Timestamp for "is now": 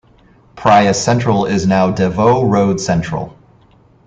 1.45-1.91